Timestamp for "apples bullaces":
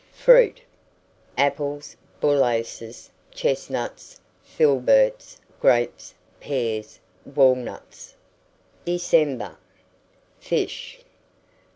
1.37-3.11